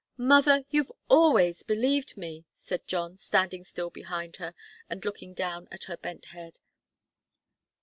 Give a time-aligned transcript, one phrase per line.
[0.17, 4.55] "Mother, you've always believed me," said John, standing still behind her
[4.89, 6.57] and looking down at her bent head.